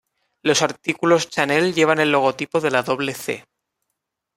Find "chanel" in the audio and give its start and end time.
1.29-1.75